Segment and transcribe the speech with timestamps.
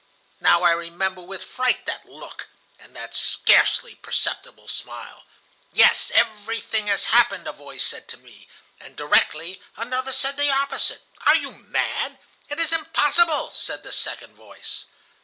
[0.39, 2.47] "Now I remember with fright that look
[2.79, 5.25] and that scarcely perceptible smile.
[5.71, 11.03] 'Yes, everything has happened,' a voice said to me, and directly another said the opposite.
[11.27, 12.17] 'Are you mad?
[12.49, 14.85] It is impossible!' said the second voice.